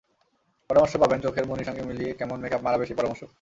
পরামর্শ 0.69 0.93
পাবেন 0.97 1.19
চোখের 1.21 1.45
মণির 1.49 1.67
সঙ্গে 1.69 1.87
মিলিয়ে 1.89 2.11
কেমন 2.19 2.37
মেকআপ 2.39 2.61
মানাবে 2.63 2.87
সেই 2.87 2.97
পরামর্শও। 2.99 3.27